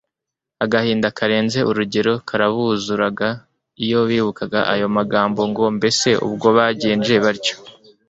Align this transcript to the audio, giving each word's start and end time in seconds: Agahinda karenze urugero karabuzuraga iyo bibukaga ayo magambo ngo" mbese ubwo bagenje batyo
Agahinda 0.63 1.07
karenze 1.17 1.59
urugero 1.69 2.13
karabuzuraga 2.27 3.29
iyo 3.83 3.99
bibukaga 4.09 4.59
ayo 4.73 4.87
magambo 4.97 5.41
ngo" 5.49 5.63
mbese 5.77 6.09
ubwo 6.25 6.47
bagenje 6.57 7.15
batyo 7.25 7.55